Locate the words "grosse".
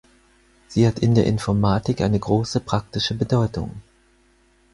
2.19-2.59